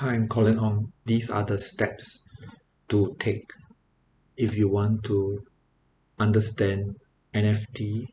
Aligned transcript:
Hi, 0.00 0.14
I'm 0.14 0.28
Colin 0.28 0.60
Ong. 0.60 0.92
These 1.06 1.28
are 1.28 1.42
the 1.42 1.58
steps 1.58 2.22
to 2.86 3.16
take 3.18 3.50
if 4.36 4.56
you 4.56 4.68
want 4.68 5.02
to 5.06 5.40
understand 6.20 6.94
NFT 7.34 8.04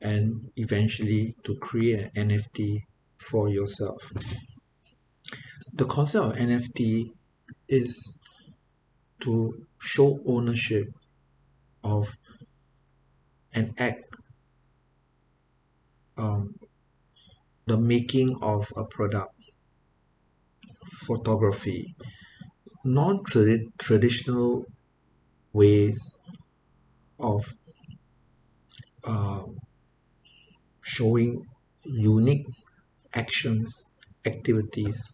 and 0.00 0.50
eventually 0.56 1.34
to 1.44 1.54
create 1.56 2.08
an 2.16 2.30
NFT 2.30 2.78
for 3.18 3.50
yourself. 3.50 4.10
The 5.74 5.84
concept 5.84 6.24
of 6.24 6.32
NFT 6.32 7.10
is 7.68 8.18
to 9.20 9.66
show 9.78 10.18
ownership 10.24 10.86
of 11.84 12.16
an 13.52 13.74
act, 13.76 14.06
um, 16.16 16.54
the 17.66 17.76
making 17.76 18.38
of 18.40 18.72
a 18.78 18.86
product 18.86 19.36
photography 21.06 21.94
non-traditional 22.86 24.64
ways 25.52 26.18
of 27.18 27.54
um, 29.04 29.56
showing 30.82 31.44
unique 31.84 32.46
actions 33.14 33.90
activities 34.24 35.10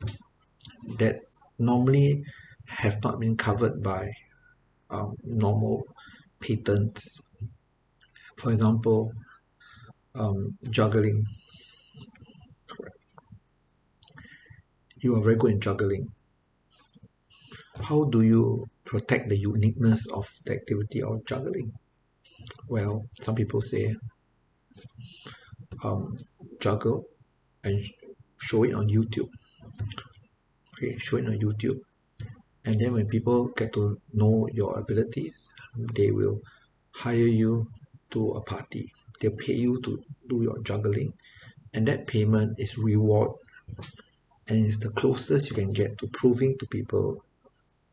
that 0.98 1.16
normally 1.58 2.22
have 2.66 3.02
not 3.02 3.18
been 3.18 3.36
covered 3.36 3.82
by 3.82 4.10
um, 4.90 5.14
normal 5.24 5.82
patents. 6.40 7.18
For 8.36 8.50
example 8.50 9.12
um, 10.14 10.58
juggling 10.70 11.24
you 15.02 15.16
are 15.16 15.22
very 15.22 15.36
good 15.36 15.50
in 15.50 15.60
juggling. 15.60 16.12
How 17.82 18.04
do 18.04 18.22
you 18.22 18.66
protect 18.84 19.28
the 19.28 19.36
uniqueness 19.36 20.06
of 20.14 20.28
the 20.46 20.52
activity 20.52 21.02
of 21.02 21.26
juggling? 21.26 21.72
Well 22.68 23.06
some 23.18 23.34
people 23.34 23.60
say 23.60 23.94
um, 25.84 26.16
juggle 26.60 27.04
and 27.64 27.80
show 28.40 28.62
it 28.62 28.74
on 28.74 28.88
youtube. 28.88 29.28
Okay 30.74 30.96
show 30.98 31.16
it 31.16 31.26
on 31.26 31.38
youtube. 31.38 31.80
And 32.64 32.80
then 32.80 32.92
when 32.92 33.08
people 33.08 33.48
get 33.56 33.72
to 33.72 33.98
know 34.12 34.48
your 34.52 34.78
abilities 34.78 35.48
they 35.94 36.12
will 36.12 36.40
hire 36.94 37.16
you 37.40 37.66
to 38.10 38.30
a 38.32 38.42
party. 38.42 38.92
They'll 39.20 39.36
pay 39.36 39.54
you 39.54 39.80
to 39.82 40.00
do 40.28 40.42
your 40.42 40.62
juggling. 40.62 41.14
And 41.74 41.88
that 41.88 42.06
payment 42.06 42.56
is 42.58 42.78
reward 42.78 43.32
and 44.48 44.64
it's 44.66 44.80
the 44.80 44.90
closest 44.90 45.50
you 45.50 45.56
can 45.56 45.72
get 45.72 45.98
to 45.98 46.08
proving 46.08 46.56
to 46.58 46.66
people 46.66 47.24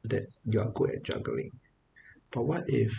that 0.03 0.23
you 0.45 0.59
are 0.59 0.71
good 0.71 0.91
at 0.91 1.03
juggling. 1.03 1.51
But 2.31 2.43
what 2.43 2.63
if 2.67 2.91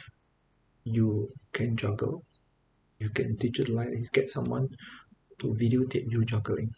you 0.85 1.29
can 1.53 1.77
juggle? 1.77 2.25
You 2.99 3.09
can 3.09 3.37
digitalize 3.37 4.13
get 4.13 4.29
someone 4.29 4.69
to 5.39 5.49
videotape 5.49 6.05
you 6.09 6.25
juggling. 6.25 6.71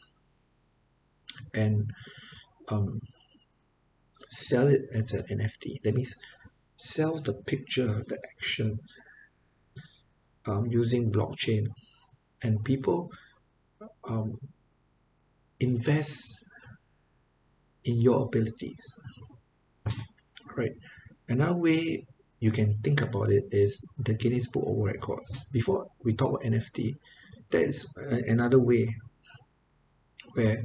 And 1.55 1.91
um, 2.69 3.01
sell 4.29 4.69
it 4.69 4.83
as 4.95 5.13
an 5.13 5.39
NFT 5.39 5.83
that 5.83 5.95
means 5.95 6.17
sell 6.77 7.21
the 7.21 7.35
picture 7.35 7.87
the 7.87 8.19
action 8.37 8.79
um, 10.47 10.67
using 10.71 11.13
blockchain. 11.13 11.67
And 12.43 12.65
people 12.65 13.11
um, 14.09 14.37
invest 15.61 16.45
in 17.85 18.01
your 18.01 18.27
abilities. 18.27 18.85
Right. 20.57 20.73
Another 21.29 21.57
way 21.57 22.05
you 22.41 22.51
can 22.51 22.75
think 22.83 23.01
about 23.01 23.31
it 23.31 23.45
is 23.51 23.85
the 23.99 24.15
Guinness 24.15 24.49
Book 24.49 24.65
of 24.67 24.77
World 24.77 24.95
Records. 24.95 25.45
Before 25.53 25.87
we 26.05 26.15
talk 26.15 26.31
about 26.31 26.43
NFT 26.43 26.97
that 27.53 27.69
is 27.69 27.87
another 28.27 28.61
way 28.61 28.89
where 30.35 30.65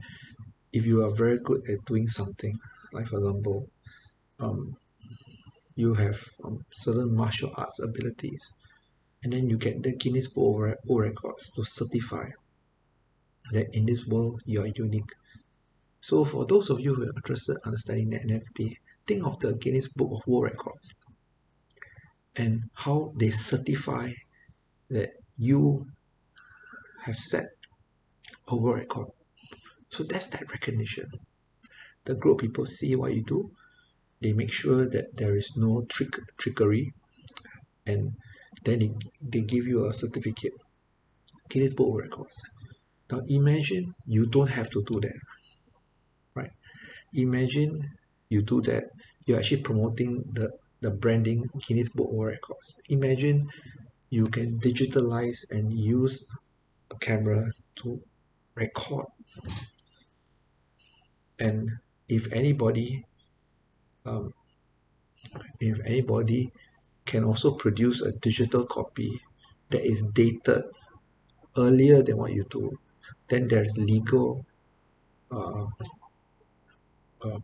if 0.71 0.85
you 0.85 1.03
are 1.03 1.13
very 1.15 1.37
good 1.43 1.61
at 1.69 1.85
doing 1.85 2.07
something 2.07 2.57
like 2.93 3.07
for 3.07 3.19
example 3.19 3.67
um, 4.39 4.75
you 5.75 5.93
have 5.93 6.17
um, 6.45 6.59
certain 6.71 7.15
martial 7.15 7.51
arts 7.57 7.81
abilities 7.83 8.53
and 9.21 9.33
then 9.33 9.49
you 9.49 9.57
get 9.57 9.83
the 9.83 9.95
Guinness 9.95 10.29
Book 10.29 10.55
of 10.55 10.75
World 10.85 11.09
Records 11.09 11.51
to 11.51 11.63
certify 11.63 12.29
that 13.51 13.67
in 13.73 13.85
this 13.85 14.07
world 14.07 14.41
you 14.45 14.61
are 14.61 14.71
unique 14.75 15.11
so 16.07 16.23
for 16.23 16.45
those 16.45 16.69
of 16.69 16.79
you 16.79 16.95
who 16.95 17.03
are 17.03 17.17
interested 17.17 17.57
in 17.57 17.61
understanding 17.65 18.09
the 18.11 18.19
NFT, 18.19 18.77
think 19.05 19.27
of 19.27 19.39
the 19.39 19.57
Guinness 19.57 19.89
Book 19.89 20.09
of 20.13 20.25
World 20.25 20.45
Records 20.45 20.93
and 22.33 22.63
how 22.75 23.11
they 23.19 23.29
certify 23.29 24.13
that 24.89 25.09
you 25.37 25.85
have 27.03 27.17
set 27.17 27.47
a 28.47 28.55
world 28.55 28.77
record. 28.77 29.07
So 29.89 30.05
that's 30.05 30.27
that 30.27 30.49
recognition. 30.49 31.11
The 32.05 32.15
group 32.15 32.39
people 32.39 32.65
see 32.65 32.95
what 32.95 33.13
you 33.13 33.25
do, 33.25 33.51
they 34.21 34.31
make 34.31 34.53
sure 34.53 34.87
that 34.87 35.17
there 35.17 35.35
is 35.35 35.57
no 35.57 35.83
trick 35.89 36.13
trickery, 36.37 36.93
and 37.85 38.13
then 38.63 38.79
they, 38.79 38.91
they 39.21 39.41
give 39.41 39.67
you 39.67 39.85
a 39.85 39.93
certificate. 39.93 40.53
Guinness 41.49 41.73
Book 41.73 41.89
of 41.89 41.95
Records. 41.95 42.41
Now 43.11 43.19
imagine 43.27 43.93
you 44.05 44.25
don't 44.25 44.51
have 44.51 44.69
to 44.69 44.81
do 44.87 45.01
that 45.01 45.19
imagine 47.13 47.81
you 48.29 48.41
do 48.41 48.61
that 48.61 48.83
you're 49.25 49.37
actually 49.37 49.61
promoting 49.61 50.23
the 50.33 50.49
the 50.81 50.91
branding 50.91 51.49
Guinness 51.67 51.89
Book 51.89 52.09
of 52.11 52.19
Records. 52.19 52.79
Imagine 52.89 53.49
you 54.09 54.27
can 54.27 54.59
digitalize 54.59 55.49
and 55.51 55.73
use 55.73 56.27
a 56.91 56.95
camera 56.99 57.51
to 57.77 57.99
record. 58.55 59.07
And 61.39 61.69
if 62.07 62.31
anybody 62.31 63.05
um, 64.05 64.33
if 65.59 65.79
anybody 65.85 66.51
can 67.05 67.23
also 67.23 67.51
produce 67.55 68.01
a 68.01 68.11
digital 68.19 68.65
copy 68.65 69.19
that 69.69 69.81
is 69.81 70.03
dated 70.13 70.63
earlier 71.57 72.01
than 72.01 72.17
what 72.17 72.31
you 72.31 72.45
do 72.49 72.77
then 73.27 73.47
there's 73.47 73.77
legal 73.77 74.45
uh, 75.31 75.65
uh, 77.23 77.39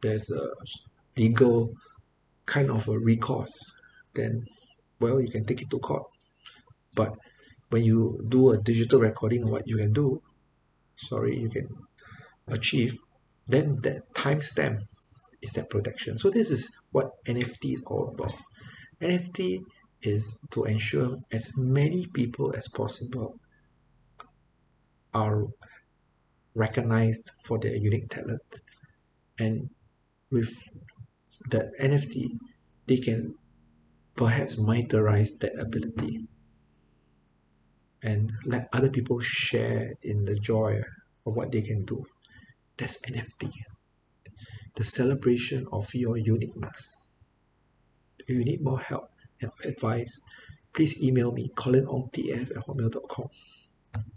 there's 0.00 0.30
a 0.30 0.48
legal 1.16 1.70
kind 2.44 2.70
of 2.70 2.88
a 2.88 2.98
recourse 2.98 3.72
then 4.14 4.46
well 5.00 5.20
you 5.20 5.30
can 5.30 5.44
take 5.44 5.62
it 5.62 5.70
to 5.70 5.78
court. 5.78 6.04
But 6.94 7.16
when 7.70 7.84
you 7.84 8.24
do 8.28 8.52
a 8.52 8.58
digital 8.58 9.00
recording 9.00 9.50
what 9.50 9.66
you 9.66 9.76
can 9.76 9.92
do 9.92 10.20
sorry 10.94 11.36
you 11.38 11.50
can 11.50 11.68
achieve 12.48 12.96
then 13.46 13.80
that 13.82 14.12
timestamp 14.14 14.78
is 15.42 15.52
that 15.52 15.70
protection. 15.70 16.18
So 16.18 16.30
this 16.30 16.50
is 16.50 16.72
what 16.90 17.10
NFT 17.24 17.74
is 17.74 17.82
all 17.86 18.08
about. 18.08 18.32
NFT 19.00 19.58
is 20.02 20.40
to 20.50 20.64
ensure 20.64 21.16
as 21.32 21.52
many 21.56 22.06
people 22.06 22.54
as 22.56 22.68
possible 22.68 23.38
are 25.14 25.46
recognized 26.54 27.30
for 27.44 27.58
their 27.58 27.76
unique 27.76 28.08
talent 28.08 28.42
and 29.38 29.70
with 30.30 30.52
that 31.50 31.72
N_F_T 31.80 32.38
they 32.86 32.96
can 32.96 33.34
perhaps 34.14 34.56
monetize 34.56 35.38
that 35.40 35.58
ability 35.58 36.26
and 38.02 38.32
let 38.44 38.68
other 38.72 38.90
people 38.90 39.20
share 39.20 39.94
in 40.02 40.24
the 40.24 40.38
joy 40.38 40.80
of 41.26 41.36
what 41.36 41.52
they 41.52 41.62
can 41.62 41.84
do. 41.84 42.06
That's 42.76 42.98
N_F_T 43.02 43.50
the 44.76 44.84
celebration 44.84 45.66
of 45.72 45.94
your 45.94 46.18
uniqueness. 46.18 46.96
If 48.18 48.28
you 48.28 48.44
need 48.44 48.62
more 48.62 48.78
help 48.80 49.08
and 49.40 49.50
advice 49.64 50.20
please 50.72 51.02
email 51.02 51.32
me 51.32 51.50
colinongtf 51.56 52.50
at 52.50 52.62
hotmail.com 52.64 53.28